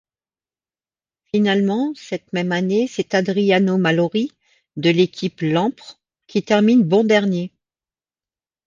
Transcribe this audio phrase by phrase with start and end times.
[1.29, 4.31] Finalement, cette même année c'est Adriano Malori,
[4.75, 7.53] de l'équipe Lampre, qui termine bon dernier.